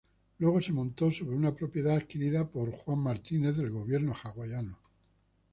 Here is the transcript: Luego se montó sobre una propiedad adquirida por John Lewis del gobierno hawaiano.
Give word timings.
Luego 0.39 0.59
se 0.59 0.73
montó 0.73 1.11
sobre 1.11 1.35
una 1.37 1.53
propiedad 1.53 1.95
adquirida 1.95 2.47
por 2.49 2.75
John 2.75 3.03
Lewis 3.03 3.55
del 3.55 3.69
gobierno 3.69 4.15
hawaiano. 4.23 4.79